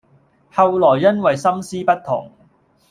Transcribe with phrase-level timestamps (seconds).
[0.51, 2.31] 後來因爲心思不同，